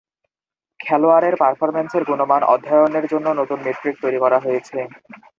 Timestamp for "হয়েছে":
4.39-4.77